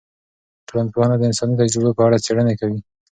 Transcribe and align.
ټولنپوهنه 0.67 1.15
د 1.17 1.23
انساني 1.29 1.55
تجربو 1.61 1.95
په 1.97 2.01
اړه 2.07 2.23
څیړنې 2.25 2.53
کوي. 2.59 2.79